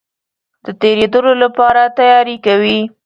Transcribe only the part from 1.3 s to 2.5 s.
لپاره تیاری